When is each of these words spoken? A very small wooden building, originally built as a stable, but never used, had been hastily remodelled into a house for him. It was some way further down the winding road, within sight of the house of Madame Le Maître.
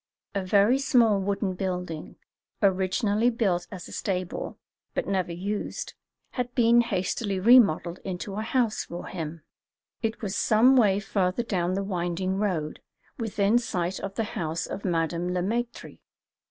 A 0.33 0.43
very 0.43 0.79
small 0.79 1.19
wooden 1.19 1.53
building, 1.53 2.15
originally 2.59 3.29
built 3.29 3.67
as 3.71 3.87
a 3.87 3.91
stable, 3.91 4.57
but 4.95 5.05
never 5.05 5.31
used, 5.31 5.93
had 6.31 6.55
been 6.55 6.81
hastily 6.81 7.39
remodelled 7.39 7.99
into 8.03 8.33
a 8.33 8.41
house 8.41 8.83
for 8.85 9.05
him. 9.05 9.43
It 10.01 10.23
was 10.23 10.35
some 10.35 10.75
way 10.75 10.99
further 10.99 11.43
down 11.43 11.75
the 11.75 11.83
winding 11.83 12.37
road, 12.37 12.81
within 13.19 13.59
sight 13.59 13.99
of 13.99 14.15
the 14.15 14.23
house 14.23 14.65
of 14.65 14.83
Madame 14.83 15.35
Le 15.35 15.41
Maître. 15.41 15.99